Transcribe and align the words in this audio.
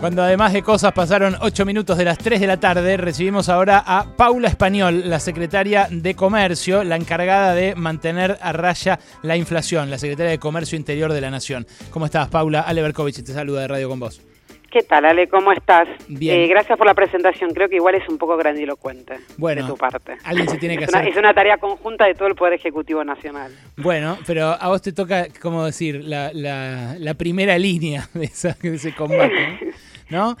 Cuando 0.00 0.22
además 0.22 0.52
de 0.52 0.62
cosas 0.62 0.92
pasaron 0.92 1.34
8 1.40 1.66
minutos 1.66 1.98
de 1.98 2.04
las 2.04 2.18
3 2.18 2.40
de 2.40 2.46
la 2.46 2.58
tarde, 2.60 2.96
recibimos 2.96 3.48
ahora 3.48 3.82
a 3.84 4.04
Paula 4.16 4.46
Español, 4.46 5.02
la 5.06 5.18
secretaria 5.18 5.88
de 5.90 6.14
Comercio, 6.14 6.84
la 6.84 6.94
encargada 6.94 7.52
de 7.52 7.74
mantener 7.74 8.38
a 8.40 8.52
raya 8.52 9.00
la 9.22 9.36
inflación, 9.36 9.90
la 9.90 9.98
secretaria 9.98 10.30
de 10.30 10.38
Comercio 10.38 10.76
Interior 10.78 11.12
de 11.12 11.20
la 11.20 11.30
Nación. 11.32 11.66
¿Cómo 11.90 12.06
estás, 12.06 12.28
Paula? 12.28 12.60
Ale 12.60 12.80
Berkovich 12.82 13.24
te 13.24 13.32
saluda 13.32 13.62
de 13.62 13.68
Radio 13.68 13.88
con 13.88 13.98
vos. 13.98 14.22
¿Qué 14.70 14.82
tal, 14.82 15.06
Ale? 15.06 15.28
¿Cómo 15.28 15.50
estás? 15.50 15.88
Bien. 16.08 16.40
Eh, 16.40 16.46
gracias 16.46 16.76
por 16.76 16.86
la 16.86 16.92
presentación. 16.92 17.54
Creo 17.54 17.70
que 17.70 17.76
igual 17.76 17.94
es 17.94 18.06
un 18.06 18.18
poco 18.18 18.36
grandilocuente 18.36 19.14
Bueno, 19.38 19.62
de 19.62 19.68
tu 19.68 19.78
parte. 19.78 20.18
alguien 20.24 20.46
se 20.46 20.58
tiene 20.58 20.76
que 20.76 20.84
es, 20.84 20.90
una, 20.90 20.98
hacer- 21.00 21.12
es 21.12 21.16
una 21.16 21.32
tarea 21.32 21.56
conjunta 21.56 22.04
de 22.04 22.12
todo 22.14 22.28
el 22.28 22.34
Poder 22.34 22.52
Ejecutivo 22.52 23.02
Nacional. 23.02 23.50
Bueno, 23.78 24.18
pero 24.26 24.48
a 24.60 24.68
vos 24.68 24.82
te 24.82 24.92
toca, 24.92 25.26
¿cómo 25.40 25.64
decir? 25.64 26.04
La, 26.04 26.30
la- 26.34 26.96
la 26.98 27.14
primera 27.14 27.56
línea 27.58 28.10
de, 28.12 28.26
esa- 28.26 28.58
de 28.60 28.74
ese 28.74 28.94
combate, 28.94 29.67
¿no? 30.10 30.36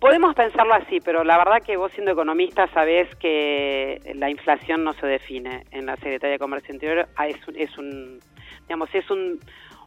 Podemos 0.00 0.34
pensarlo 0.34 0.72
así, 0.72 0.98
pero 1.00 1.24
la 1.24 1.36
verdad 1.36 1.62
que 1.62 1.76
vos 1.76 1.92
siendo 1.92 2.12
economista 2.12 2.66
sabés 2.68 3.14
que 3.16 4.00
la 4.14 4.30
inflación 4.30 4.82
no 4.82 4.94
se 4.94 5.06
define 5.06 5.64
en 5.72 5.84
la 5.84 5.96
Secretaría 5.96 6.32
de 6.32 6.38
Comercio 6.38 6.72
Interior. 6.72 7.06
Ah, 7.16 7.28
Es 7.28 7.46
un, 7.46 7.56
es 7.56 7.76
un 7.76 8.20
digamos, 8.62 8.88
es 8.94 9.10
un, 9.10 9.38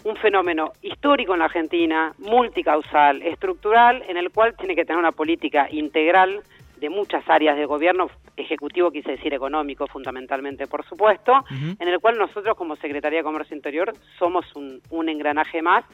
un 0.04 0.16
fenómeno 0.18 0.74
histórico 0.82 1.34
en 1.34 1.40
la 1.40 1.46
Argentina, 1.46 2.14
multicausal, 2.20 3.22
estructural, 3.24 4.04
en 4.08 4.18
el 4.18 4.30
cual 4.30 4.56
tiene 4.56 4.76
que 4.76 4.86
tener 4.86 5.00
una 5.00 5.14
política 5.14 5.68
integral 5.72 6.44
de 6.78 6.90
muchas 6.90 7.24
áreas 7.30 7.56
de 7.56 7.66
gobierno, 7.66 8.10
ejecutivo 8.36 8.92
quise 8.92 9.12
decir 9.12 9.34
económico 9.34 9.88
fundamentalmente, 9.88 10.68
por 10.68 10.86
supuesto, 10.86 11.46
en 11.80 11.88
el 11.88 12.00
cual 12.02 12.18
nosotros 12.18 12.58
como 12.58 12.76
Secretaría 12.76 13.20
de 13.20 13.24
Comercio 13.24 13.56
Interior 13.56 13.94
somos 14.20 14.46
un, 14.56 14.82
un 14.90 15.08
engranaje 15.08 15.62
más 15.62 15.86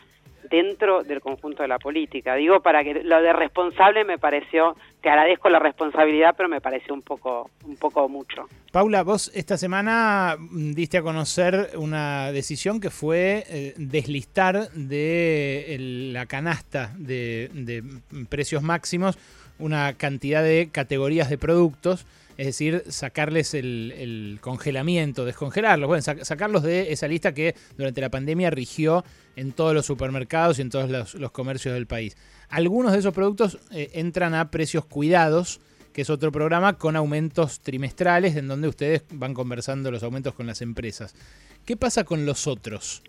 dentro 0.49 1.03
del 1.03 1.21
conjunto 1.21 1.61
de 1.63 1.67
la 1.67 1.79
política. 1.79 2.35
Digo, 2.35 2.61
para 2.61 2.83
que 2.83 3.03
lo 3.03 3.21
de 3.21 3.33
responsable 3.33 4.03
me 4.05 4.17
pareció, 4.17 4.75
te 5.01 5.09
agradezco 5.09 5.49
la 5.49 5.59
responsabilidad, 5.59 6.33
pero 6.35 6.49
me 6.49 6.61
pareció 6.61 6.93
un 6.93 7.01
poco, 7.01 7.49
un 7.65 7.75
poco 7.77 8.07
mucho. 8.09 8.47
Paula, 8.71 9.03
vos 9.03 9.31
esta 9.33 9.57
semana 9.57 10.35
mm, 10.37 10.73
diste 10.73 10.97
a 10.97 11.01
conocer 11.01 11.71
una 11.75 12.31
decisión 12.31 12.79
que 12.79 12.89
fue 12.89 13.45
eh, 13.49 13.73
deslistar 13.77 14.69
de 14.71 15.77
la 16.13 16.25
canasta 16.25 16.93
de, 16.97 17.83
precios 18.29 18.61
máximos 18.63 19.17
una 19.57 19.93
cantidad 19.93 20.41
de 20.41 20.69
categorías 20.71 21.29
de 21.29 21.37
productos, 21.37 22.05
es 22.37 22.45
decir, 22.45 22.83
sacarles 22.87 23.53
el, 23.53 23.93
el 23.97 24.37
congelamiento, 24.39 25.25
descongelarlos, 25.25 25.87
bueno, 25.89 26.01
sac- 26.01 26.23
sacarlos 26.23 26.63
de 26.63 26.93
esa 26.93 27.09
lista 27.09 27.33
que 27.33 27.53
durante 27.77 27.99
la 27.99 28.07
pandemia 28.09 28.49
rigió 28.49 29.03
en 29.39 29.53
todos 29.53 29.73
los 29.73 29.85
supermercados 29.85 30.59
y 30.59 30.61
en 30.61 30.69
todos 30.69 30.89
los, 30.89 31.31
comercios 31.31 31.73
del 31.73 31.87
país. 31.87 32.17
Algunos 32.49 32.91
de 32.91 32.99
esos 32.99 33.13
productos 33.13 33.57
eh, 33.71 33.89
entran 33.93 34.33
a 34.33 34.51
precios 34.51 34.85
cuidados, 34.85 35.61
que 35.93 36.01
es 36.01 36.09
otro 36.09 36.31
programa 36.31 36.77
con 36.77 36.95
aumentos 36.95 37.61
trimestrales 37.61 38.35
en 38.35 38.47
donde 38.47 38.67
ustedes 38.67 39.05
van 39.11 39.33
conversando 39.33 39.91
los 39.91 40.03
aumentos 40.03 40.33
con 40.33 40.45
las 40.45 40.61
empresas. 40.61 41.15
¿Qué 41.65 41.77
pasa 41.77 42.03
con 42.03 42.25
los 42.25 42.47
otros? 42.47 43.01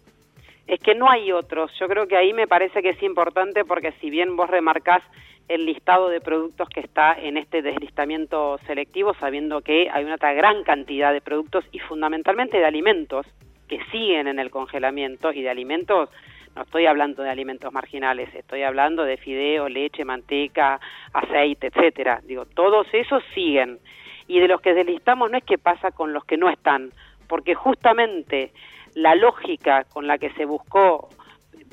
Es 0.66 0.78
que 0.80 0.94
no 0.94 1.10
hay 1.10 1.32
otros. 1.32 1.72
Yo 1.80 1.88
creo 1.88 2.06
que 2.06 2.16
ahí 2.16 2.32
me 2.32 2.46
parece 2.46 2.80
que 2.80 2.90
es 2.90 3.02
importante 3.02 3.64
porque 3.64 3.92
si 4.00 4.08
bien 4.08 4.36
vos 4.36 4.48
remarcás 4.48 5.02
el 5.48 5.66
listado 5.66 6.08
de 6.08 6.20
productos 6.20 6.68
que 6.68 6.78
está 6.78 7.12
en 7.12 7.36
este 7.36 7.60
deslistamiento 7.60 8.58
selectivo, 8.68 9.14
sabiendo 9.14 9.62
que 9.62 9.90
hay 9.90 10.04
una 10.04 10.16
gran 10.16 10.62
cantidad 10.62 11.12
de 11.12 11.20
productos 11.20 11.64
y 11.72 11.80
fundamentalmente 11.80 12.56
de 12.58 12.66
alimentos 12.66 13.26
que 13.70 13.78
siguen 13.92 14.26
en 14.26 14.40
el 14.40 14.50
congelamiento 14.50 15.32
y 15.32 15.42
de 15.42 15.48
alimentos, 15.48 16.10
no 16.56 16.62
estoy 16.62 16.86
hablando 16.86 17.22
de 17.22 17.30
alimentos 17.30 17.72
marginales, 17.72 18.34
estoy 18.34 18.64
hablando 18.64 19.04
de 19.04 19.16
fideo, 19.16 19.68
leche, 19.68 20.04
manteca, 20.04 20.80
aceite, 21.12 21.68
etcétera. 21.68 22.20
Digo, 22.24 22.46
todos 22.46 22.88
esos 22.92 23.22
siguen. 23.32 23.78
Y 24.26 24.40
de 24.40 24.48
los 24.48 24.60
que 24.60 24.74
deslistamos 24.74 25.30
no 25.30 25.38
es 25.38 25.44
que 25.44 25.56
pasa 25.56 25.92
con 25.92 26.12
los 26.12 26.24
que 26.24 26.36
no 26.36 26.50
están, 26.50 26.90
porque 27.28 27.54
justamente 27.54 28.50
la 28.94 29.14
lógica 29.14 29.84
con 29.84 30.08
la 30.08 30.18
que 30.18 30.30
se 30.30 30.44
buscó 30.44 31.08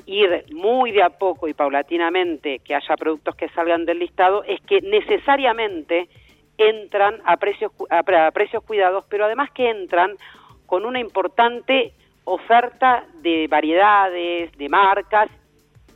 ir 0.06 0.44
muy 0.52 0.92
de 0.92 1.02
a 1.02 1.10
poco 1.10 1.48
y 1.48 1.54
paulatinamente 1.54 2.60
que 2.60 2.76
haya 2.76 2.96
productos 2.96 3.34
que 3.34 3.48
salgan 3.48 3.84
del 3.84 3.98
listado 3.98 4.44
es 4.44 4.60
que 4.60 4.80
necesariamente 4.82 6.08
entran 6.56 7.20
a 7.24 7.36
precios 7.38 7.72
a 7.90 8.30
precios 8.30 8.62
cuidados, 8.64 9.04
pero 9.10 9.24
además 9.24 9.50
que 9.50 9.68
entran 9.68 10.16
con 10.68 10.84
una 10.84 11.00
importante 11.00 11.92
oferta 12.24 13.04
de 13.22 13.46
variedades, 13.48 14.52
de 14.58 14.68
marcas, 14.68 15.30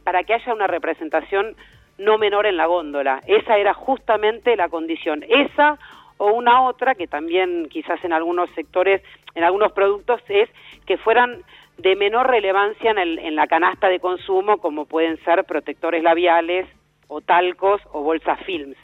para 0.02 0.24
que 0.24 0.32
haya 0.32 0.54
una 0.54 0.66
representación 0.66 1.54
no 1.98 2.16
menor 2.16 2.46
en 2.46 2.56
la 2.56 2.64
góndola. 2.66 3.20
Esa 3.26 3.58
era 3.58 3.74
justamente 3.74 4.56
la 4.56 4.70
condición. 4.70 5.22
Esa 5.28 5.78
o 6.16 6.32
una 6.32 6.62
otra 6.62 6.94
que 6.94 7.06
también 7.06 7.68
quizás 7.68 8.02
en 8.02 8.14
algunos 8.14 8.48
sectores, 8.54 9.02
en 9.34 9.44
algunos 9.44 9.72
productos 9.72 10.22
es 10.28 10.48
que 10.86 10.96
fueran 10.96 11.42
de 11.76 11.94
menor 11.94 12.28
relevancia 12.30 12.90
en, 12.92 12.98
el- 12.98 13.18
en 13.18 13.36
la 13.36 13.46
canasta 13.46 13.88
de 13.90 14.00
consumo, 14.00 14.56
como 14.56 14.86
pueden 14.86 15.18
ser 15.24 15.44
protectores 15.44 16.02
labiales 16.02 16.66
o 17.08 17.20
talcos 17.20 17.82
o 17.92 18.02
bolsas 18.02 18.40
films. 18.46 18.76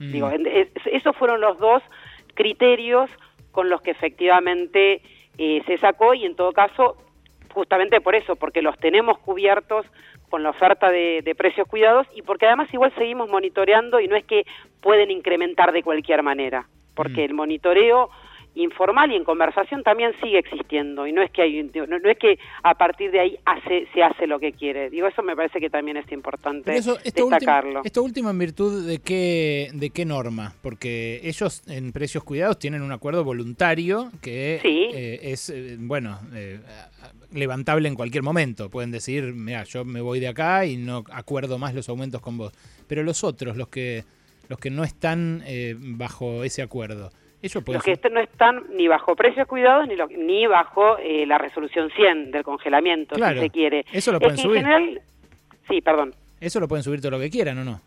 Mm. 0.00 0.12
Digo, 0.12 0.30
es- 0.30 0.68
esos 0.86 1.16
fueron 1.16 1.40
los 1.40 1.58
dos 1.60 1.80
criterios 2.34 3.08
con 3.52 3.68
los 3.70 3.80
que 3.82 3.92
efectivamente 3.92 5.00
eh, 5.38 5.62
se 5.66 5.78
sacó 5.78 6.14
y 6.14 6.24
en 6.24 6.34
todo 6.34 6.52
caso, 6.52 6.96
justamente 7.54 8.00
por 8.00 8.14
eso, 8.14 8.36
porque 8.36 8.60
los 8.62 8.76
tenemos 8.78 9.18
cubiertos 9.18 9.86
con 10.28 10.42
la 10.42 10.50
oferta 10.50 10.90
de, 10.90 11.22
de 11.22 11.34
precios 11.34 11.66
cuidados 11.66 12.06
y 12.14 12.22
porque 12.22 12.46
además 12.46 12.72
igual 12.74 12.92
seguimos 12.96 13.30
monitoreando 13.30 14.00
y 14.00 14.08
no 14.08 14.16
es 14.16 14.24
que 14.24 14.44
pueden 14.82 15.10
incrementar 15.10 15.72
de 15.72 15.82
cualquier 15.82 16.22
manera, 16.22 16.66
porque 16.94 17.22
Mm. 17.22 17.24
el 17.30 17.34
monitoreo 17.34 18.10
informal 18.58 19.10
y 19.12 19.16
en 19.16 19.24
conversación 19.24 19.82
también 19.82 20.12
sigue 20.22 20.38
existiendo 20.38 21.06
y 21.06 21.12
no 21.12 21.22
es 21.22 21.30
que 21.30 21.42
hay 21.42 21.62
no, 21.62 21.98
no 21.98 22.10
es 22.10 22.18
que 22.18 22.38
a 22.62 22.74
partir 22.74 23.10
de 23.10 23.20
ahí 23.20 23.38
hace 23.44 23.86
se 23.94 24.02
hace 24.02 24.26
lo 24.26 24.38
que 24.38 24.52
quiere 24.52 24.90
digo 24.90 25.06
eso 25.06 25.22
me 25.22 25.34
parece 25.36 25.60
que 25.60 25.70
también 25.70 25.96
es 25.96 26.10
importante 26.12 26.74
eso, 26.76 26.98
esto, 27.04 27.24
último, 27.24 27.38
destacarlo 27.38 27.82
esto 27.84 28.02
último 28.02 28.30
en 28.30 28.38
virtud 28.38 28.86
de 28.86 28.98
qué, 28.98 29.68
de 29.72 29.90
qué 29.90 30.04
norma, 30.04 30.54
porque 30.62 31.20
ellos 31.22 31.62
en 31.68 31.92
precios 31.92 32.24
cuidados 32.24 32.58
tienen 32.58 32.82
un 32.82 32.92
acuerdo 32.92 33.24
voluntario 33.24 34.10
que 34.20 34.58
Sí. 34.62 34.88
eh, 34.92 35.20
es, 35.22 35.50
eh, 35.50 35.76
bueno, 35.78 36.18
eh, 36.34 36.58
levantable 37.32 37.88
en 37.88 37.94
cualquier 37.94 38.22
momento. 38.22 38.70
Pueden 38.70 38.90
decir, 38.90 39.34
mira, 39.34 39.64
yo 39.64 39.84
me 39.84 40.00
voy 40.00 40.20
de 40.20 40.28
acá 40.28 40.66
y 40.66 40.76
no 40.76 41.04
acuerdo 41.12 41.58
más 41.58 41.74
los 41.74 41.88
aumentos 41.88 42.20
con 42.20 42.38
vos. 42.38 42.52
Pero 42.86 43.02
los 43.02 43.22
otros, 43.24 43.56
los 43.56 43.68
que, 43.68 44.04
los 44.48 44.58
que 44.58 44.70
no 44.70 44.84
están 44.84 45.42
bajo 45.96 46.44
ese 46.44 46.62
acuerdo, 46.62 47.10
pueden... 47.40 47.74
los 47.74 47.84
que 47.84 47.92
est- 47.92 48.06
no 48.10 48.20
están 48.20 48.64
ni 48.70 48.88
bajo 48.88 49.14
precios 49.16 49.46
cuidados 49.46 49.86
ni, 49.88 49.96
lo- 49.96 50.08
ni 50.08 50.46
bajo 50.46 50.98
eh, 50.98 51.24
la 51.26 51.38
resolución 51.38 51.90
100 51.90 52.30
del 52.32 52.42
congelamiento, 52.42 53.14
Claro, 53.16 53.36
si 53.36 53.40
se 53.46 53.50
quiere. 53.50 53.84
eso 53.92 54.10
lo 54.12 54.18
Es 54.18 54.22
pueden 54.22 54.36
que 54.36 54.42
subir. 54.42 54.56
En 54.58 54.64
general, 54.64 55.00
sí, 55.68 55.80
perdón. 55.80 56.14
Eso 56.40 56.60
lo 56.60 56.68
pueden 56.68 56.82
subir 56.84 57.00
todo 57.00 57.12
lo 57.12 57.18
que 57.20 57.30
quieran, 57.30 57.58
¿o 57.58 57.64
no? 57.64 57.80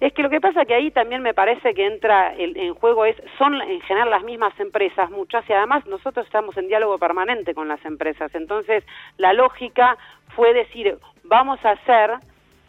Es 0.00 0.12
que 0.14 0.22
lo 0.22 0.30
que 0.30 0.40
pasa 0.40 0.64
que 0.64 0.74
ahí 0.74 0.90
también 0.90 1.22
me 1.22 1.32
parece 1.32 1.74
que 1.74 1.86
entra 1.86 2.34
el- 2.34 2.56
en 2.56 2.74
juego 2.74 3.04
es 3.04 3.14
son 3.38 3.54
en 3.60 3.80
general 3.82 4.10
las 4.10 4.24
mismas 4.24 4.58
empresas 4.58 5.10
muchas 5.10 5.48
y 5.48 5.52
además 5.52 5.86
nosotros 5.86 6.26
estamos 6.26 6.56
en 6.56 6.66
diálogo 6.66 6.98
permanente 6.98 7.54
con 7.54 7.68
las 7.68 7.84
empresas 7.84 8.34
entonces 8.34 8.82
la 9.18 9.32
lógica 9.32 9.96
fue 10.34 10.52
decir 10.54 10.98
vamos 11.22 11.64
a 11.64 11.70
hacer 11.72 12.10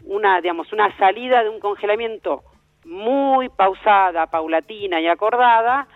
una 0.05 0.41
digamos 0.41 0.71
una 0.73 0.95
salida 0.97 1.41
de 1.41 1.49
un 1.49 1.59
congelamiento 1.59 2.43
muy 2.85 3.49
pausada 3.49 4.27
paulatina 4.27 4.99
y 5.01 5.07
acordada 5.07 5.87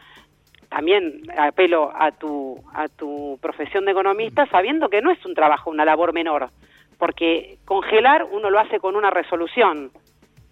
también 0.69 1.21
apelo 1.37 1.91
a 1.95 2.11
tu 2.11 2.61
a 2.73 2.87
tu 2.87 3.37
profesión 3.41 3.85
de 3.85 3.91
economista 3.91 4.45
sabiendo 4.47 4.89
que 4.89 5.01
no 5.01 5.11
es 5.11 5.25
un 5.25 5.33
trabajo 5.33 5.69
una 5.69 5.85
labor 5.85 6.13
menor 6.13 6.49
porque 6.97 7.57
congelar 7.65 8.23
uno 8.23 8.49
lo 8.49 8.59
hace 8.59 8.79
con 8.79 8.95
una 8.95 9.09
resolución 9.09 9.91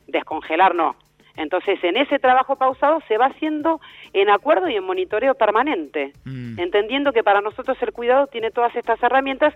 descongelar 0.07 0.75
no. 0.75 0.95
Entonces, 1.38 1.84
en 1.84 1.98
ese 1.98 2.20
trabajo 2.20 2.56
pausado 2.56 3.02
se 3.08 3.18
va 3.18 3.28
haciendo 3.28 3.82
en 4.14 4.30
acuerdo 4.30 4.70
y 4.70 4.76
en 4.76 4.84
monitoreo 4.84 5.36
permanente, 5.36 6.14
Mm. 6.24 6.60
entendiendo 6.60 7.12
que 7.12 7.24
para 7.24 7.42
nosotros 7.42 7.78
el 7.82 7.92
cuidado 7.92 8.28
tiene 8.28 8.52
todas 8.52 8.76
estas 8.76 9.02
herramientas. 9.04 9.54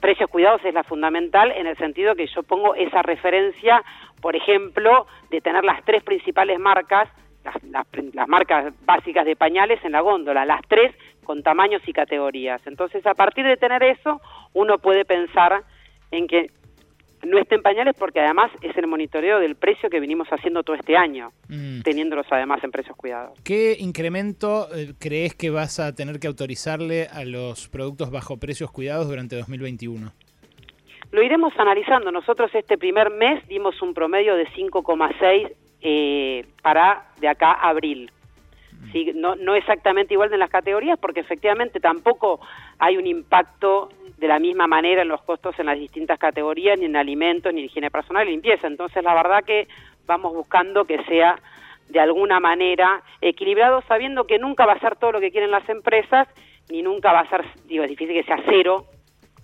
Precios 0.00 0.30
cuidados 0.30 0.64
es 0.64 0.72
la 0.72 0.84
fundamental 0.84 1.52
en 1.52 1.66
el 1.66 1.76
sentido 1.76 2.14
que 2.14 2.26
yo 2.26 2.42
pongo 2.42 2.74
esa 2.74 3.02
referencia, 3.02 3.82
por 4.22 4.36
ejemplo, 4.36 5.06
de 5.30 5.40
tener 5.40 5.64
las 5.64 5.84
tres 5.84 6.02
principales 6.02 6.58
marcas, 6.58 7.08
las, 7.44 7.62
las 7.64 7.86
las 8.14 8.28
marcas 8.28 8.72
básicas 8.84 9.24
de 9.24 9.36
pañales 9.36 9.84
en 9.84 9.92
la 9.92 10.00
góndola, 10.00 10.44
las 10.44 10.62
tres 10.68 10.94
con 11.24 11.42
tamaños 11.42 11.82
y 11.86 11.92
categorías. 11.92 12.66
Entonces, 12.66 13.06
a 13.06 13.14
partir 13.14 13.44
de 13.44 13.56
tener 13.56 13.82
eso, 13.82 14.20
uno 14.54 14.78
puede 14.78 15.04
pensar 15.04 15.62
en 16.10 16.26
que 16.26 16.50
no 17.26 17.38
estén 17.38 17.62
pañales 17.62 17.94
porque 17.98 18.20
además 18.20 18.50
es 18.62 18.76
el 18.76 18.86
monitoreo 18.86 19.38
del 19.40 19.56
precio 19.56 19.90
que 19.90 20.00
venimos 20.00 20.28
haciendo 20.28 20.62
todo 20.62 20.76
este 20.76 20.96
año, 20.96 21.32
Mm. 21.48 21.80
teniéndolos 21.82 22.26
además 22.30 22.62
en 22.62 22.70
precios 22.70 22.96
cuidados. 22.96 23.38
¿Qué 23.44 23.76
incremento 23.78 24.68
eh, 24.74 24.94
crees 24.98 25.34
que 25.34 25.50
vas 25.50 25.80
a 25.80 25.94
tener 25.94 26.18
que 26.20 26.26
autorizarle 26.26 27.06
a 27.12 27.24
los 27.24 27.68
productos 27.68 28.10
bajo 28.10 28.36
precios 28.36 28.70
cuidados 28.70 29.08
durante 29.08 29.36
2021? 29.36 30.12
Lo 31.10 31.22
iremos 31.22 31.52
analizando. 31.58 32.10
Nosotros 32.12 32.50
este 32.54 32.76
primer 32.76 33.10
mes 33.10 33.46
dimos 33.48 33.80
un 33.80 33.94
promedio 33.94 34.34
de 34.36 34.46
5,6 34.48 35.50
eh, 35.80 36.44
para 36.62 37.08
de 37.20 37.28
acá 37.28 37.52
a 37.52 37.70
abril. 37.70 38.10
Sí, 38.92 39.12
no, 39.14 39.34
no 39.34 39.54
exactamente 39.56 40.14
igual 40.14 40.32
en 40.32 40.38
las 40.38 40.50
categorías 40.50 40.98
porque 40.98 41.20
efectivamente 41.20 41.80
tampoco 41.80 42.40
hay 42.78 42.96
un 42.96 43.06
impacto 43.06 43.88
de 44.18 44.28
la 44.28 44.38
misma 44.38 44.66
manera 44.66 45.02
en 45.02 45.08
los 45.08 45.22
costos 45.22 45.58
en 45.58 45.66
las 45.66 45.78
distintas 45.78 46.18
categorías, 46.18 46.78
ni 46.78 46.86
en 46.86 46.96
alimentos, 46.96 47.52
ni 47.52 47.60
en 47.60 47.66
higiene 47.66 47.90
personal 47.90 48.26
limpieza. 48.26 48.66
Entonces 48.66 49.02
la 49.02 49.14
verdad 49.14 49.44
que 49.44 49.68
vamos 50.06 50.34
buscando 50.34 50.84
que 50.84 51.02
sea 51.04 51.38
de 51.88 52.00
alguna 52.00 52.40
manera 52.40 53.02
equilibrado, 53.20 53.82
sabiendo 53.82 54.26
que 54.26 54.38
nunca 54.38 54.66
va 54.66 54.74
a 54.74 54.80
ser 54.80 54.96
todo 54.96 55.12
lo 55.12 55.20
que 55.20 55.30
quieren 55.30 55.50
las 55.50 55.68
empresas, 55.68 56.28
ni 56.70 56.82
nunca 56.82 57.12
va 57.12 57.20
a 57.20 57.30
ser, 57.30 57.44
digo, 57.66 57.84
es 57.84 57.90
difícil 57.90 58.14
que 58.14 58.24
sea 58.24 58.42
cero, 58.44 58.84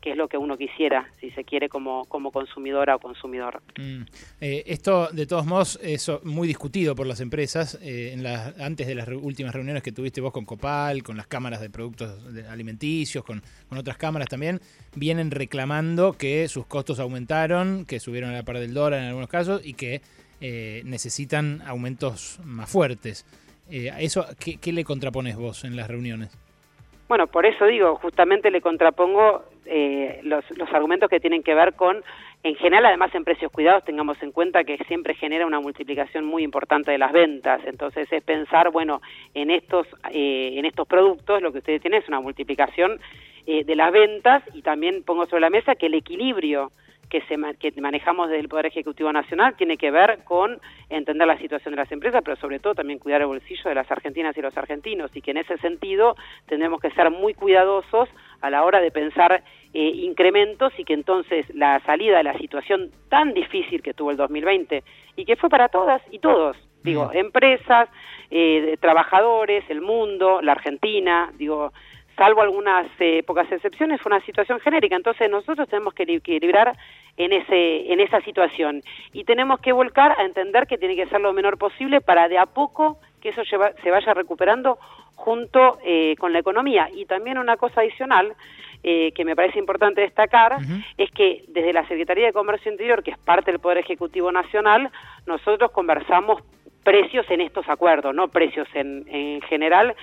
que 0.05 0.11
es 0.11 0.19
lo 0.19 0.29
que 0.29 0.37
uno 0.37 0.59
quisiera, 0.59 1.11
si 1.19 1.31
se 1.31 1.45
quiere, 1.45 1.71
como, 1.71 2.05
como 2.05 2.31
consumidora 2.31 2.95
o 2.95 2.99
consumidor. 2.99 3.63
Mm. 3.79 4.03
Eh, 4.39 4.63
esto, 4.67 5.09
de 5.11 5.25
todos 5.25 5.47
modos, 5.47 5.81
es 5.83 6.11
muy 6.25 6.47
discutido 6.47 6.95
por 6.95 7.07
las 7.07 7.21
empresas. 7.21 7.79
Eh, 7.81 8.15
antes 8.61 8.87
de 8.87 8.95
las 8.95 9.09
últimas 9.09 9.55
reuniones 9.55 9.83
que 9.83 9.93
tuviste 9.93 10.21
vos 10.21 10.31
con 10.31 10.45
Copal, 10.45 11.03
con 11.03 11.17
las 11.17 11.27
cámaras 11.27 11.63
de 11.63 11.71
productos 11.71 12.23
alimenticios, 12.51 13.25
con, 13.25 13.43
otras 13.71 13.97
cámaras 13.97 14.29
también, 14.29 14.61
vienen 14.95 15.31
reclamando 15.31 16.13
que 16.13 16.49
sus 16.49 16.67
costos 16.67 17.01
aumentaron, 17.01 17.87
que 17.87 17.99
subieron 17.99 18.29
a 18.29 18.35
la 18.35 18.43
par 18.43 18.59
del 18.59 18.75
dólar 18.75 19.01
en 19.01 19.07
algunos 19.07 19.31
casos 19.31 19.63
y 19.65 19.73
que 19.73 20.03
eh, 20.43 20.83
necesitan 20.85 21.63
aumentos 21.65 22.41
más 22.45 22.69
fuertes. 22.69 23.25
eso 23.71 24.27
qué, 24.39 24.59
qué 24.59 24.71
le 24.75 24.85
contrapones 24.85 25.37
vos 25.37 25.65
en 25.65 25.77
las 25.77 25.89
reuniones? 25.89 26.44
Bueno, 27.09 27.27
por 27.27 27.45
eso 27.45 27.67
digo, 27.67 27.97
justamente 27.97 28.51
le 28.51 28.61
contrapongo 28.61 29.45
eh, 29.67 30.21
los, 30.23 30.45
los 30.57 30.73
argumentos 30.73 31.11
que 31.11 31.21
tienen 31.21 31.43
que 31.43 31.55
ver 31.55 31.75
con, 31.75 32.03
en 32.43 32.55
general, 32.57 32.87
además 32.87 33.15
en 33.15 33.25
precios 33.25 33.51
cuidados, 33.53 33.85
tengamos 33.85 34.23
en 34.23 34.33
cuenta 34.33 34.65
que 34.65 34.79
siempre 34.87 35.15
genera 35.15 35.47
una 35.47 35.61
multiplicación 35.61 36.25
muy 36.25 36.43
importante 36.43 36.91
de 36.91 36.99
las 36.99 37.13
ventas. 37.13 37.61
Entonces 37.67 38.11
es 38.13 38.23
pensar, 38.23 38.71
bueno, 38.71 39.01
en 39.35 39.51
estos, 39.51 39.87
eh, 40.11 40.55
en 40.57 40.65
estos 40.65 40.87
productos 40.87 41.43
lo 41.43 41.53
que 41.53 41.59
ustedes 41.59 41.83
tienen 41.83 42.03
es 42.03 42.09
una 42.09 42.21
multiplicación 42.21 43.01
eh, 43.47 43.65
de 43.65 43.77
las 43.77 43.93
ventas 43.93 44.43
y 44.55 44.63
también 44.63 45.03
pongo 45.03 45.27
sobre 45.27 45.43
la 45.43 45.51
mesa 45.51 45.75
que 45.75 45.87
el 45.87 45.95
equilibrio 45.95 46.71
que, 47.09 47.21
se, 47.23 47.37
que 47.59 47.81
manejamos 47.81 48.29
desde 48.29 48.41
el 48.41 48.49
Poder 48.49 48.67
Ejecutivo 48.67 49.13
Nacional 49.13 49.57
tiene 49.57 49.77
que 49.77 49.91
ver 49.91 50.25
con 50.25 50.61
entender 50.89 51.27
la 51.27 51.39
situación 51.39 51.73
de 51.73 51.81
las 51.81 51.93
empresas, 51.93 52.23
pero 52.25 52.37
sobre 52.37 52.59
todo 52.59 52.75
también 52.75 52.99
cuidar 52.99 53.21
el 53.21 53.27
bolsillo 53.27 53.69
de 53.69 53.75
las 53.75 53.91
argentinas 53.91 54.37
y 54.37 54.43
los 54.43 54.57
argentinos, 54.57 55.11
y 55.15 55.23
que 55.23 55.33
en 55.33 55.39
ese 55.39 55.57
sentido 55.59 56.17
tendremos 56.47 56.81
que 56.81 56.91
ser 56.91 57.11
muy 57.11 57.35
cuidadosos 57.35 58.09
a 58.41 58.51
la 58.51 58.65
hora 58.65 58.81
de 58.81 58.91
pensar 58.91 59.43
eh, 59.73 59.89
incrementos 59.89 60.73
y 60.79 60.85
que 60.85 60.95
entonces 60.95 61.47
la 61.55 61.81
salida 61.81 62.19
de 62.19 62.25
la 62.25 62.39
situación 62.39 62.91
tan 63.09 63.35
difícil 63.35 63.83
que 63.83 63.95
tuvo 63.95 64.11
el 64.11 64.17
2020 64.17 64.85
y 65.17 65.25
que 65.25 65.37
fue 65.37 65.49
para 65.49 65.69
todas 65.69 66.03
y 66.11 66.19
todos, 66.19 66.57
digo, 66.83 67.11
empresas, 67.13 67.89
eh, 68.31 68.77
trabajadores, 68.81 69.65
el 69.69 69.81
mundo, 69.81 70.41
la 70.43 70.53
Argentina, 70.53 71.33
digo, 71.37 71.73
salvo 72.17 72.43
algunas 72.43 72.87
eh, 72.99 73.23
pocas 73.25 73.51
excepciones, 73.51 74.01
fue 74.01 74.11
una 74.11 74.25
situación 74.25 74.61
genérica. 74.61 74.97
Entonces 74.97 75.31
nosotros 75.31 75.69
tenemos 75.69 75.95
que 75.95 76.05
equilibrar 76.05 76.77
en, 77.17 77.33
ese, 77.33 77.93
en 77.93 78.01
esa 78.01 78.21
situación 78.21 78.83
y 79.13 79.25
tenemos 79.25 79.61
que 79.61 79.73
volcar 79.73 80.19
a 80.19 80.25
entender 80.25 80.67
que 80.67 80.79
tiene 80.79 80.97
que 80.97 81.07
ser 81.07 81.21
lo 81.21 81.33
menor 81.33 81.59
posible 81.59 82.01
para 82.01 82.29
de 82.29 82.39
a 82.39 82.47
poco 82.47 82.99
que 83.21 83.31
eso 83.31 83.43
se 83.45 83.91
vaya 83.91 84.15
recuperando 84.15 84.79
junto 85.15 85.79
eh, 85.85 86.15
con 86.19 86.33
la 86.33 86.41
economía. 86.41 86.89
Y 86.93 87.07
también 87.07 87.39
una 87.39 87.57
cosa 87.57 87.81
adicional 87.81 88.35
eh, 88.83 89.13
que 89.13 89.25
me 89.25 89.35
parece 89.35 89.59
importante 89.59 90.03
destacar 90.03 90.59
es 90.99 91.11
que 91.11 91.45
desde 91.49 91.73
la 91.73 91.87
Secretaría 91.89 92.27
de 92.27 92.33
Comercio 92.33 92.71
Interior, 92.71 93.03
que 93.03 93.13
es 93.13 93.19
parte 93.19 93.51
del 93.51 93.61
Poder 93.61 93.79
Ejecutivo 93.79 94.31
Nacional, 94.31 94.91
nosotros 95.27 95.71
conversamos 95.71 96.43
precios 96.83 97.25
en 97.31 97.41
estos 97.41 97.67
acuerdos, 97.69 98.15
no 98.15 98.29
precios 98.29 98.69
en, 98.75 99.07
en 99.09 99.41
general, 99.43 99.95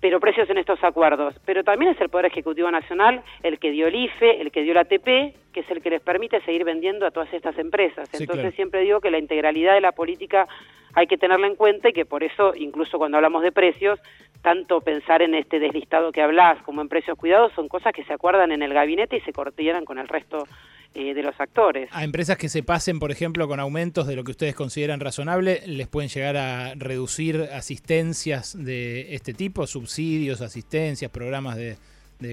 pero 0.00 0.20
precios 0.20 0.48
en 0.50 0.58
estos 0.58 0.82
acuerdos. 0.84 1.34
Pero 1.44 1.64
también 1.64 1.92
es 1.92 2.00
el 2.00 2.08
Poder 2.08 2.26
Ejecutivo 2.26 2.70
Nacional 2.70 3.22
el 3.42 3.58
que 3.58 3.70
dio 3.70 3.88
el 3.88 3.94
IFE, 3.94 4.40
el 4.40 4.50
que 4.50 4.62
dio 4.62 4.74
la 4.74 4.82
ATP, 4.82 5.04
que 5.52 5.60
es 5.60 5.70
el 5.70 5.80
que 5.80 5.90
les 5.90 6.02
permite 6.02 6.40
seguir 6.42 6.64
vendiendo 6.64 7.06
a 7.06 7.10
todas 7.10 7.32
estas 7.32 7.58
empresas. 7.58 8.08
Entonces 8.18 8.54
siempre 8.54 8.80
digo 8.80 9.00
que 9.00 9.10
la 9.10 9.18
integralidad 9.18 9.74
de 9.74 9.80
la 9.80 9.92
política 9.92 10.46
hay 10.94 11.06
que 11.06 11.18
tenerla 11.18 11.46
en 11.46 11.56
cuenta 11.56 11.90
y 11.90 11.92
que 11.92 12.06
por 12.06 12.22
eso, 12.22 12.54
incluso 12.54 12.98
cuando 12.98 13.18
hablamos 13.18 13.42
de 13.42 13.52
precios, 13.52 14.00
tanto 14.42 14.80
pensar 14.80 15.22
en 15.22 15.34
este 15.34 15.58
deslistado 15.58 16.12
que 16.12 16.22
hablas 16.22 16.62
como 16.62 16.80
en 16.80 16.88
precios 16.88 17.18
cuidados 17.18 17.52
son 17.54 17.68
cosas 17.68 17.92
que 17.92 18.04
se 18.04 18.12
acuerdan 18.12 18.52
en 18.52 18.62
el 18.62 18.72
gabinete 18.72 19.16
y 19.16 19.20
se 19.20 19.32
coordinan 19.32 19.84
con 19.84 19.98
el 19.98 20.08
resto 20.08 20.46
eh, 20.96 21.12
de 21.12 21.22
los 21.22 21.38
actores. 21.38 21.90
A 21.92 22.04
empresas 22.04 22.38
que 22.38 22.48
se 22.48 22.62
pasen, 22.62 22.98
por 22.98 23.10
ejemplo, 23.10 23.46
con 23.48 23.60
aumentos 23.60 24.06
de 24.06 24.16
lo 24.16 24.24
que 24.24 24.30
ustedes 24.30 24.54
consideran 24.54 24.98
razonable, 24.98 25.60
¿les 25.66 25.88
pueden 25.88 26.08
llegar 26.08 26.38
a 26.38 26.74
reducir 26.74 27.50
asistencias 27.52 28.56
de 28.56 29.14
este 29.14 29.34
tipo, 29.34 29.66
subsidios, 29.66 30.40
asistencias, 30.40 31.10
programas 31.10 31.56
de, 31.56 31.76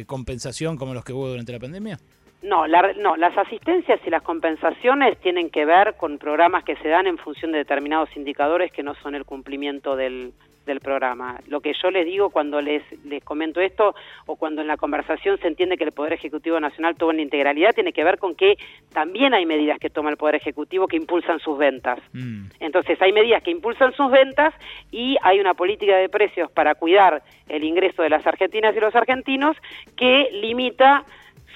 compensación 0.06 0.78
como 0.78 0.94
los 0.94 1.04
que 1.04 1.12
hubo 1.12 1.28
durante 1.28 1.52
la 1.52 1.60
pandemia? 1.60 1.98
No, 2.42 2.66
no, 2.68 3.18
las 3.18 3.38
asistencias 3.38 4.00
y 4.06 4.10
las 4.10 4.22
compensaciones 4.22 5.20
tienen 5.20 5.50
que 5.50 5.66
ver 5.66 5.96
con 5.98 6.18
programas 6.18 6.64
que 6.64 6.78
se 6.78 6.88
dan 6.88 7.06
en 7.06 7.18
función 7.18 7.52
de 7.52 7.58
determinados 7.58 8.16
indicadores 8.16 8.72
que 8.72 8.82
no 8.82 8.96
son 8.96 9.14
el 9.14 9.26
cumplimiento 9.26 9.98
del, 9.98 10.32
del 10.66 10.80
programa. 10.80 11.40
Lo 11.48 11.62
que 11.62 11.74
yo 11.82 11.92
les 11.92 12.06
digo 12.06 12.30
cuando 12.30 12.62
les, 12.62 12.84
les 13.04 13.24
comento 13.24 13.62
esto 13.62 13.96
o 14.26 14.36
cuando 14.36 14.62
en 14.62 14.68
la 14.68 14.78
conversación 14.78 15.38
se 15.40 15.48
entiende 15.48 15.78
que 15.78 15.84
el 15.84 15.92
Poder 15.92 16.14
Ejecutivo 16.14 16.60
Nacional 16.60 16.96
toma 16.96 17.14
en 17.14 17.22
integralidad 17.22 17.74
tiene 17.74 17.94
que 17.94 18.04
ver 18.04 18.18
con 18.18 18.36
que 18.36 18.56
también 18.92 19.34
hay 19.34 19.46
medidas 19.46 19.80
que 19.80 19.90
toma 19.90 20.10
el 20.10 20.18
Poder 20.18 20.36
Ejecutivo 20.36 20.88
que 20.88 20.98
impulsan 20.98 21.40
sus 21.40 21.58
ventas. 21.58 22.00
Mm. 22.14 22.46
Entonces 22.60 23.02
hay 23.02 23.12
medidas 23.12 23.44
que 23.44 23.52
impulsan 23.52 23.94
sus 23.94 24.12
ventas 24.12 24.54
y 24.92 25.18
hay 25.22 25.40
una 25.40 25.54
política 25.54 25.98
de 25.98 26.10
precios 26.10 26.52
para 26.52 26.76
cuidar 26.76 27.24
el 27.48 27.64
ingreso 27.64 28.04
de 28.04 28.10
las 28.10 28.26
argentinas 28.26 28.76
y 28.76 28.80
los 28.80 28.96
argentinos 28.96 29.58
que 29.96 30.30
limita 30.32 31.06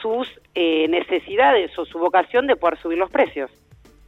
sus 0.02 0.28
eh, 0.54 0.88
necesidades 0.88 1.78
o 1.78 1.86
su 1.86 1.98
vocación 1.98 2.48
de 2.48 2.56
poder 2.56 2.78
subir 2.78 2.98
los 2.98 3.10
precios. 3.10 3.52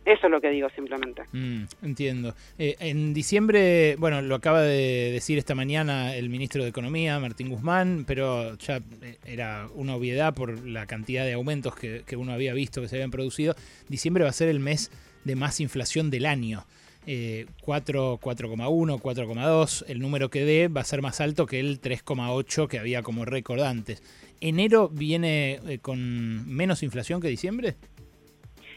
Eso 0.06 0.26
es 0.26 0.32
lo 0.32 0.42
que 0.42 0.50
digo 0.50 0.70
simplemente. 0.76 1.24
Mm, 1.34 1.64
entiendo. 1.84 2.34
Eh, 2.58 2.76
en 2.80 3.14
diciembre, 3.14 3.96
bueno, 3.98 4.22
lo 4.22 4.36
acaba 4.36 4.62
de 4.62 5.12
decir 5.12 5.38
esta 5.38 5.56
mañana 5.56 6.16
el 6.16 6.30
ministro 6.30 6.64
de 6.64 6.70
Economía, 6.70 7.20
Martín 7.20 7.50
Guzmán, 7.50 8.06
pero 8.08 8.58
ya 8.58 8.78
eh, 9.02 9.18
era 9.26 9.68
una 9.76 9.96
obviedad 9.96 10.34
por 10.34 10.66
la 10.66 10.86
cantidad 10.88 11.26
de 11.26 11.34
aumentos 11.34 11.76
que, 11.76 12.04
uno 12.16 12.34
había 12.34 12.54
visto 12.54 12.82
que 12.82 12.88
se 12.88 12.96
habían 12.96 13.12
producido. 13.12 13.56
Diciembre 13.88 14.24
va 14.24 14.30
a 14.30 14.34
ser 14.34 14.50
el 14.50 14.60
mes 14.60 14.92
de 15.26 15.36
más 15.36 15.60
inflación 15.60 16.10
del 16.10 16.26
año. 16.26 16.66
4, 17.06 18.20
4,1, 18.22 19.02
4,2. 19.02 19.86
El 19.88 20.00
número 20.00 20.30
que 20.30 20.46
dé 20.46 20.68
va 20.68 20.82
a 20.82 20.84
ser 20.84 21.02
más 21.02 21.22
alto 21.22 21.48
que 21.48 21.60
el 21.60 21.82
3,8 21.82 22.68
que 22.68 22.78
había 22.78 23.02
como 23.02 23.26
récord 23.26 23.62
antes. 23.62 24.04
¿Enero 24.42 24.90
viene 24.90 25.60
eh, 25.68 25.80
con 25.80 26.48
menos 26.48 26.84
inflación 26.84 27.20
que 27.20 27.28
diciembre? 27.28 27.76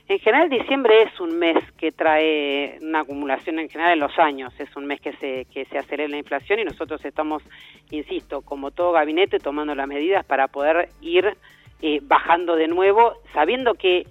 En 0.09 0.18
general, 0.18 0.50
diciembre 0.50 1.02
es 1.02 1.21
un 1.21 1.38
mes 1.38 1.56
que 1.78 1.92
trae 1.92 2.78
una 2.82 3.00
acumulación 3.00 3.59
en 3.61 3.68
general 3.68 3.94
en 3.94 4.00
los 4.00 4.18
años, 4.18 4.52
es 4.59 4.75
un 4.76 4.87
mes 4.87 5.00
que 5.00 5.12
se, 5.14 5.47
que 5.52 5.64
se 5.66 5.78
acelera 5.78 6.09
la 6.09 6.18
inflación 6.18 6.59
y 6.59 6.64
nosotros 6.64 7.04
estamos, 7.04 7.42
insisto, 7.90 8.42
como 8.42 8.73
todo 8.73 8.92
gabinete, 8.92 9.38
tomando 9.38 9.75
las 9.75 9.87
medidas 9.87 10.25
para 10.25 10.49
poder 10.49 10.88
ir 11.00 11.37
eh, 11.80 12.00
bajando 12.02 12.56
de 12.56 12.68
nuevo, 12.68 13.14
sabiendo 13.32 13.75
que 13.75 14.06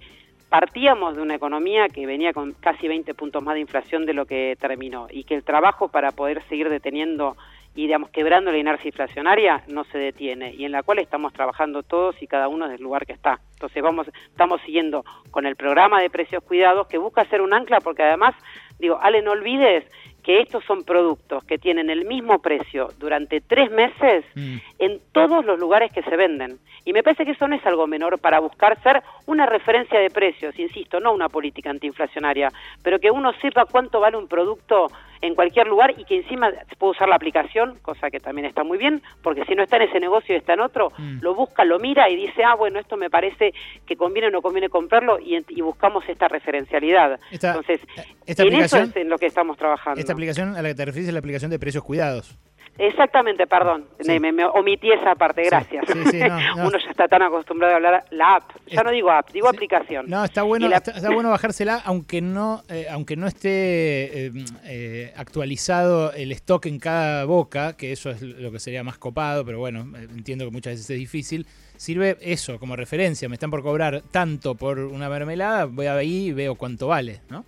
partíamos 0.48 1.16
de 1.16 1.22
una 1.22 1.34
economía 1.34 1.88
que 1.88 2.04
venía 2.04 2.32
con 2.32 2.52
casi 2.52 2.88
20 2.88 3.14
puntos 3.14 3.42
más 3.42 3.54
de 3.54 3.60
inflación 3.60 4.04
de 4.04 4.12
lo 4.12 4.26
que 4.26 4.56
terminó 4.60 5.06
y 5.10 5.24
que 5.24 5.34
el 5.34 5.44
trabajo 5.44 5.88
para 5.88 6.10
poder 6.10 6.42
seguir 6.48 6.68
deteniendo 6.68 7.36
y 7.74 7.82
digamos 7.82 8.10
quebrando 8.10 8.50
la 8.50 8.58
inercia 8.58 8.88
inflacionaria 8.88 9.62
no 9.68 9.84
se 9.84 9.98
detiene 9.98 10.54
y 10.54 10.64
en 10.64 10.72
la 10.72 10.82
cual 10.82 10.98
estamos 10.98 11.32
trabajando 11.32 11.82
todos 11.82 12.20
y 12.22 12.26
cada 12.26 12.48
uno 12.48 12.66
desde 12.66 12.76
el 12.76 12.82
lugar 12.82 13.06
que 13.06 13.12
está. 13.12 13.40
Entonces 13.54 13.82
vamos 13.82 14.08
estamos 14.26 14.60
siguiendo 14.62 15.04
con 15.30 15.46
el 15.46 15.56
programa 15.56 16.00
de 16.00 16.10
precios 16.10 16.42
cuidados 16.44 16.86
que 16.88 16.98
busca 16.98 17.24
ser 17.26 17.40
un 17.40 17.54
ancla 17.54 17.80
porque 17.80 18.02
además 18.02 18.34
digo, 18.78 18.98
Ale 19.00 19.22
no 19.22 19.32
olvides 19.32 19.84
que 20.22 20.40
estos 20.40 20.64
son 20.64 20.84
productos 20.84 21.44
que 21.44 21.58
tienen 21.58 21.90
el 21.90 22.04
mismo 22.04 22.40
precio 22.40 22.88
durante 22.98 23.40
tres 23.40 23.70
meses 23.70 24.24
mm. 24.34 24.56
en 24.78 25.00
todos 25.12 25.44
los 25.44 25.58
lugares 25.58 25.92
que 25.92 26.02
se 26.02 26.16
venden. 26.16 26.58
Y 26.84 26.92
me 26.92 27.02
parece 27.02 27.24
que 27.24 27.32
eso 27.32 27.46
no 27.46 27.56
es 27.56 27.64
algo 27.66 27.86
menor 27.86 28.18
para 28.18 28.40
buscar 28.40 28.80
ser 28.82 29.02
una 29.26 29.46
referencia 29.46 30.00
de 30.00 30.10
precios, 30.10 30.58
insisto, 30.58 31.00
no 31.00 31.12
una 31.12 31.28
política 31.28 31.70
antiinflacionaria, 31.70 32.50
pero 32.82 32.98
que 32.98 33.10
uno 33.10 33.32
sepa 33.40 33.66
cuánto 33.66 34.00
vale 34.00 34.16
un 34.16 34.28
producto 34.28 34.88
en 35.22 35.36
cualquier 35.36 35.68
lugar 35.68 35.94
y 35.96 36.04
que 36.04 36.16
encima 36.16 36.50
puede 36.78 36.90
usar 36.90 37.08
la 37.08 37.14
aplicación, 37.14 37.78
cosa 37.80 38.10
que 38.10 38.18
también 38.18 38.44
está 38.44 38.64
muy 38.64 38.76
bien, 38.76 39.00
porque 39.22 39.44
si 39.44 39.54
no 39.54 39.62
está 39.62 39.76
en 39.76 39.82
ese 39.82 40.00
negocio 40.00 40.34
y 40.34 40.38
está 40.38 40.54
en 40.54 40.60
otro, 40.60 40.92
mm. 40.98 41.20
lo 41.22 41.34
busca, 41.34 41.64
lo 41.64 41.78
mira 41.78 42.10
y 42.10 42.16
dice, 42.16 42.42
ah, 42.44 42.56
bueno, 42.56 42.80
esto 42.80 42.96
me 42.96 43.08
parece 43.08 43.54
que 43.86 43.96
conviene 43.96 44.28
o 44.28 44.30
no 44.32 44.42
conviene 44.42 44.68
comprarlo 44.68 45.18
y, 45.20 45.40
buscamos 45.62 46.02
esta 46.08 46.26
referencialidad. 46.26 47.20
Entonces, 47.30 47.80
en 48.26 48.54
eso 48.54 48.78
es 48.78 48.96
en 48.96 49.08
lo 49.08 49.16
que 49.16 49.26
estamos 49.26 49.56
trabajando. 49.56 50.00
Esta 50.00 50.11
aplicación 50.12 50.56
a 50.56 50.62
la 50.62 50.68
que 50.68 50.74
te 50.74 50.84
refieres 50.84 51.08
es 51.08 51.14
la 51.14 51.20
aplicación 51.20 51.50
de 51.50 51.58
precios 51.58 51.84
cuidados. 51.84 52.38
Exactamente, 52.78 53.46
perdón, 53.46 53.84
me, 54.06 54.44
omití 54.46 54.90
esa 54.90 55.14
parte, 55.14 55.42
gracias. 55.44 55.84
Uno 56.56 56.70
ya 56.70 56.90
está 56.90 57.06
tan 57.06 57.20
acostumbrado 57.22 57.74
a 57.74 57.76
hablar 57.76 58.04
la 58.10 58.36
app, 58.36 58.50
ya 58.66 58.82
no 58.82 58.90
digo 58.90 59.10
app, 59.10 59.30
digo 59.30 59.48
aplicación. 59.48 60.06
No, 60.08 60.24
está 60.24 60.42
bueno, 60.42 60.70
está, 60.72 61.10
bueno 61.10 61.28
bajársela, 61.28 61.82
aunque 61.84 62.22
no, 62.22 62.62
eh, 62.70 62.86
aunque 62.90 63.14
no 63.14 63.26
esté 63.26 64.26
eh, 64.26 64.32
eh, 64.64 65.12
actualizado 65.16 66.14
el 66.14 66.32
stock 66.32 66.64
en 66.64 66.78
cada 66.78 67.26
boca, 67.26 67.76
que 67.76 67.92
eso 67.92 68.10
es 68.10 68.22
lo 68.22 68.50
que 68.50 68.58
sería 68.58 68.82
más 68.82 68.96
copado, 68.96 69.44
pero 69.44 69.58
bueno, 69.58 69.86
entiendo 69.98 70.46
que 70.46 70.50
muchas 70.50 70.72
veces 70.74 70.88
es 70.88 70.98
difícil. 70.98 71.46
Sirve 71.76 72.16
eso 72.20 72.58
como 72.58 72.74
referencia, 72.74 73.28
me 73.28 73.34
están 73.34 73.50
por 73.50 73.62
cobrar 73.62 74.02
tanto 74.10 74.54
por 74.54 74.78
una 74.78 75.10
mermelada, 75.10 75.66
voy 75.66 75.86
a 75.86 75.94
ahí 75.94 76.28
y 76.28 76.32
veo 76.32 76.54
cuánto 76.54 76.88
vale, 76.88 77.20
¿no? 77.28 77.44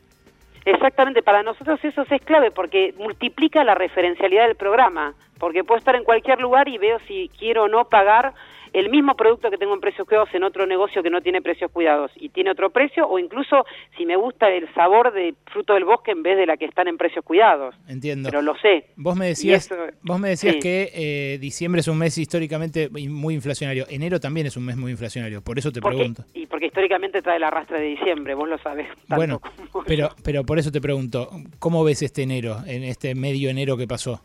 Exactamente, 0.65 1.23
para 1.23 1.43
nosotros 1.43 1.79
eso 1.85 2.07
es 2.09 2.23
clave 2.23 2.51
porque 2.51 2.95
multiplica 2.97 3.65
la 3.65 3.75
referencialidad 3.75 4.47
del 4.47 4.57
programa, 4.57 5.15
porque 5.39 5.63
puedo 5.63 5.79
estar 5.79 5.95
en 5.95 6.05
cualquier 6.05 6.41
lugar 6.41 6.69
y 6.69 6.79
veo 6.79 6.99
si 7.01 7.31
quiero 7.39 7.65
o 7.65 7.69
no 7.69 7.85
pagar 7.85 8.33
el 8.75 8.91
mismo 8.91 9.15
producto 9.15 9.51
que 9.51 9.57
tengo 9.57 9.73
en 9.73 9.81
precios 9.81 10.07
cuidados 10.07 10.29
en 10.35 10.43
otro 10.43 10.67
negocio 10.67 11.03
que 11.03 11.09
no 11.09 11.23
tiene 11.23 11.41
precios 11.41 11.71
cuidados 11.71 12.11
y 12.17 12.29
tiene 12.29 12.51
otro 12.51 12.71
precio, 12.71 13.07
o 13.07 13.19
incluso 13.21 13.65
si 13.97 14.05
me 14.05 14.17
gusta 14.17 14.51
el 14.51 14.73
sabor 14.75 15.13
de 15.13 15.35
fruto 15.47 15.75
del 15.75 15.85
bosque 15.85 16.11
en 16.11 16.25
vez 16.25 16.37
de 16.37 16.45
la 16.45 16.57
que 16.57 16.65
están 16.65 16.89
en 16.89 16.99
precios 16.99 17.25
cuidados. 17.25 17.75
Entiendo. 17.89 18.29
Pero 18.29 18.43
lo 18.43 18.57
sé. 18.59 18.87
Vos 18.97 19.17
me 19.17 19.27
decías, 19.27 19.71
vos 20.03 20.19
me 20.19 20.31
decías 20.31 20.57
que 20.61 20.91
eh, 20.93 21.39
diciembre 21.39 21.81
es 21.81 21.89
un 21.89 21.99
mes 21.99 22.19
históricamente 22.19 22.91
muy 22.91 23.35
inflacionario. 23.35 23.87
Enero 23.89 24.19
también 24.19 24.49
es 24.49 24.57
un 24.57 24.65
mes 24.65 24.77
muy 24.77 24.91
inflacionario, 24.91 25.41
por 25.41 25.57
eso 25.57 25.71
te 25.71 25.81
pregunto. 25.81 26.25
Y 26.35 26.47
porque 26.47 26.67
históricamente 26.67 27.23
trae 27.23 27.39
la 27.39 27.49
arrastre 27.49 27.79
de 27.79 27.87
diciembre, 27.87 28.35
vos 28.35 28.49
lo 28.49 28.59
sabés. 28.59 28.89
bueno, 29.07 29.41
pero, 29.87 30.11
pero 30.25 30.45
por 30.45 30.59
eso 30.59 30.73
te 30.73 30.81
pregunto, 30.81 31.31
¿cómo 31.61 31.85
ves 31.85 32.03
este 32.03 32.23
enero, 32.23 32.59
en 32.67 32.83
este 32.83 33.15
medio 33.15 33.51
enero 33.51 33.77
que 33.77 33.87
pasó? 33.87 34.21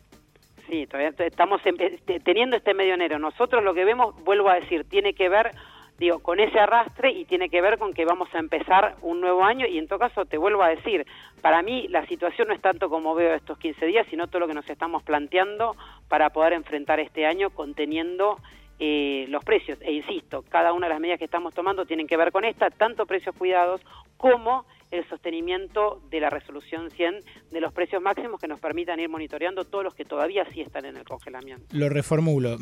Sí, 0.70 0.86
todavía 0.86 1.14
estamos 1.26 1.62
teniendo 2.24 2.56
este 2.56 2.74
medio 2.76 2.94
enero. 2.94 3.18
Nosotros 3.18 3.64
lo 3.64 3.74
que 3.74 3.86
vemos, 3.86 4.16
vuelvo 4.24 4.50
a 4.50 4.60
decir, 4.60 4.86
tiene 4.88 5.14
que 5.14 5.28
ver 5.28 5.52
digo, 5.98 6.20
con 6.20 6.40
ese 6.40 6.60
arrastre 6.60 7.12
y 7.12 7.26
tiene 7.26 7.50
que 7.50 7.62
ver 7.62 7.78
con 7.78 7.94
que 7.94 8.06
vamos 8.06 8.30
a 8.34 8.40
empezar 8.40 8.96
un 9.02 9.20
nuevo 9.20 9.44
año 9.44 9.68
y 9.68 9.78
en 9.78 9.88
todo 9.88 10.00
caso 10.00 10.26
te 10.26 10.38
vuelvo 10.38 10.64
a 10.64 10.70
decir, 10.70 11.06
para 11.42 11.62
mí 11.62 11.88
la 11.90 12.06
situación 12.06 12.48
no 12.48 12.54
es 12.54 12.62
tanto 12.62 12.90
como 12.90 13.16
veo 13.16 13.34
estos 13.34 13.58
15 13.58 13.86
días, 13.86 14.08
sino 14.10 14.28
todo 14.28 14.40
lo 14.40 14.48
que 14.48 14.54
nos 14.54 14.70
estamos 14.70 15.04
planteando 15.04 15.76
para 16.08 16.30
poder 16.30 16.54
enfrentar 16.54 17.00
este 17.00 17.26
año 17.26 17.50
conteniendo 17.50 18.38
eh, 18.80 19.26
los 19.28 19.44
precios. 19.44 19.78
E 19.82 19.92
insisto, 19.92 20.46
cada 20.48 20.72
una 20.72 20.88
de 20.88 20.94
las 20.94 21.02
medidas 21.02 21.20
que 21.20 21.26
estamos 21.26 21.54
tomando 21.54 21.86
tienen 21.86 22.08
que 22.08 22.16
ver 22.16 22.32
con 22.32 22.46
esta, 22.46 22.70
tanto 22.70 23.06
precios 23.06 23.36
cuidados 23.36 23.82
como 24.18 24.66
el 24.92 25.08
sostenimiento 25.08 26.02
de 26.10 26.20
la 26.20 26.30
resolución 26.30 26.90
100 26.92 27.16
de 27.52 27.62
los 27.62 27.74
precios 27.74 28.02
máximos 28.02 28.40
que 28.40 28.48
nos 28.48 28.60
permitan 28.60 29.00
ir 29.00 29.10
monitoreando 29.10 29.66
todos 29.66 29.84
los 29.84 29.94
que 29.94 30.06
todavía 30.06 30.46
sí 30.54 30.62
están 30.62 30.86
en 30.86 30.98
el 30.98 31.04
congelamiento. 31.04 31.64
Lo 31.72 31.90
reformulo. 31.90 32.58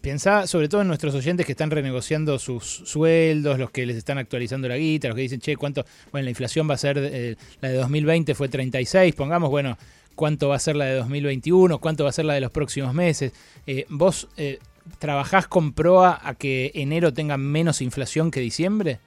Piensa 0.00 0.46
sobre 0.46 0.68
todo 0.68 0.82
en 0.82 0.88
nuestros 0.88 1.14
oyentes 1.14 1.44
que 1.44 1.52
están 1.52 1.70
renegociando 1.70 2.38
sus 2.38 2.64
sueldos, 2.64 3.58
los 3.58 3.70
que 3.70 3.84
les 3.84 3.96
están 3.96 4.18
actualizando 4.18 4.68
la 4.68 4.76
guita, 4.76 5.08
los 5.08 5.16
que 5.16 5.22
dicen, 5.22 5.40
che, 5.40 5.56
¿cuánto? 5.56 5.84
Bueno, 6.12 6.24
la 6.24 6.30
inflación 6.30 6.68
va 6.68 6.74
a 6.74 6.78
ser, 6.78 6.98
eh, 6.98 7.36
la 7.60 7.68
de 7.68 7.76
2020 7.76 8.34
fue 8.34 8.48
36, 8.48 9.14
pongamos, 9.14 9.50
bueno, 9.50 9.76
¿cuánto 10.14 10.48
va 10.48 10.56
a 10.56 10.60
ser 10.60 10.76
la 10.76 10.86
de 10.86 10.94
2021? 10.94 11.78
¿Cuánto 11.78 12.04
va 12.04 12.10
a 12.10 12.12
ser 12.12 12.24
la 12.24 12.34
de 12.34 12.40
los 12.40 12.50
próximos 12.50 12.94
meses? 12.94 13.32
Eh, 13.66 13.84
¿Vos 13.90 14.28
eh, 14.36 14.58
trabajás 14.98 15.46
con 15.46 15.72
proa 15.72 16.20
a 16.22 16.34
que 16.34 16.72
enero 16.74 17.12
tenga 17.12 17.36
menos 17.36 17.82
inflación 17.82 18.30
que 18.30 18.40
diciembre? 18.40 19.00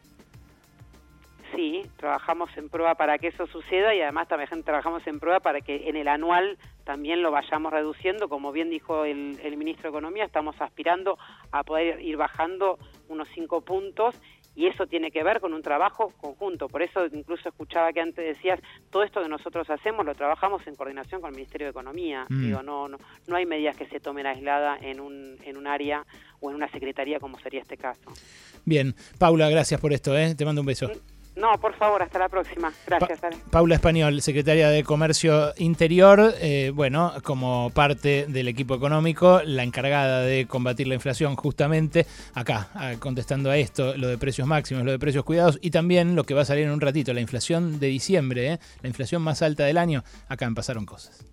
Trabajamos 2.03 2.50
en 2.57 2.67
prueba 2.67 2.95
para 2.95 3.17
que 3.17 3.27
eso 3.27 3.48
suceda 3.48 3.95
y 3.95 4.01
además 4.01 4.27
también 4.27 4.62
trabajamos 4.62 5.07
en 5.07 5.22
prueba 5.22 5.39
para 5.39 5.62
que 5.62 5.88
en 5.88 5.95
el 5.95 6.10
anual 6.10 6.57
también 6.83 7.22
lo 7.22 7.31
vayamos 7.31 7.72
reduciendo. 7.72 8.27
Como 8.27 8.51
bien 8.51 8.69
dijo 8.69 9.05
el, 9.05 9.55
ministro 9.55 9.83
de 9.83 9.98
Economía, 9.98 10.25
estamos 10.25 10.53
aspirando 10.60 11.17
a 11.53 11.63
poder 11.63 12.01
ir 12.01 12.17
bajando 12.17 12.77
unos 13.07 13.29
cinco 13.33 13.62
puntos 13.62 14.15
y 14.53 14.67
eso 14.67 14.86
tiene 14.86 15.12
que 15.12 15.24
ver 15.24 15.39
con 15.39 15.53
un 15.53 15.62
trabajo 15.62 16.12
conjunto. 16.19 16.67
Por 16.67 16.81
eso 16.81 17.05
incluso 17.05 17.48
escuchaba 17.48 17.93
que 17.93 18.01
antes 18.01 18.36
decías, 18.36 18.60
todo 18.89 19.03
esto 19.03 19.24
que 19.24 19.29
nosotros 19.29 19.69
hacemos 19.69 20.05
lo 20.05 20.13
trabajamos 20.13 20.67
en 20.67 20.75
coordinación 20.75 21.22
con 21.22 21.29
el 21.29 21.38
Ministerio 21.38 21.67
de 21.67 21.72
Economía. 21.72 22.25
Mm. 22.27 22.45
Digo, 22.45 22.63
no, 22.63 22.89
no, 22.89 22.98
no 23.27 23.36
hay 23.38 23.45
medidas 23.45 23.77
que 23.77 23.86
se 23.86 24.01
tomen 24.01 24.27
aisladas 24.27 24.83
en 24.83 25.00
un, 25.00 25.38
en 25.45 25.55
un 25.55 25.67
área 25.67 26.05
o 26.41 26.50
en 26.50 26.57
una 26.57 26.69
secretaría 26.69 27.22
como 27.22 27.39
sería 27.39 27.62
este 27.62 27.77
caso. 27.77 28.12
Bien, 28.65 28.93
Paula, 29.17 29.50
gracias 29.50 29.79
por 29.79 29.93
esto, 29.93 30.17
¿eh? 30.17 30.36
te 30.36 30.43
mando 30.43 30.60
un 30.60 30.67
beso. 30.67 30.91
No, 31.35 31.59
por 31.59 31.73
favor, 31.75 32.01
hasta 32.03 32.19
la 32.19 32.29
próxima. 32.29 32.71
Gracias, 32.85 33.19
Paula 33.49 33.75
Español, 33.75 34.21
secretaria 34.21 34.69
de 34.69 34.83
Comercio 34.83 35.53
Interior, 35.57 36.33
eh, 36.39 36.71
bueno, 36.73 37.13
como 37.23 37.71
parte 37.71 38.25
del 38.27 38.47
equipo 38.47 38.75
económico, 38.75 39.41
la 39.43 39.63
encargada 39.63 40.21
de 40.21 40.45
combatir 40.45 40.87
la 40.87 40.95
inflación, 40.95 41.35
justamente 41.35 42.05
acá, 42.33 42.69
contestando 42.99 43.49
a 43.49 43.57
esto, 43.57 43.97
lo 43.97 44.07
de 44.07 44.17
precios 44.17 44.47
máximos, 44.47 44.83
lo 44.83 44.91
de 44.91 44.99
precios 44.99 45.23
cuidados 45.23 45.57
y 45.61 45.71
también 45.71 46.15
lo 46.15 46.23
que 46.23 46.33
va 46.33 46.41
a 46.41 46.45
salir 46.45 46.65
en 46.65 46.71
un 46.71 46.81
ratito, 46.81 47.13
la 47.13 47.21
inflación 47.21 47.79
de 47.79 47.87
diciembre, 47.87 48.53
eh, 48.53 48.59
la 48.81 48.89
inflación 48.89 49.21
más 49.21 49.41
alta 49.41 49.65
del 49.65 49.77
año. 49.77 50.03
Acá 50.27 50.47
me 50.47 50.55
pasaron 50.55 50.85
cosas. 50.85 51.25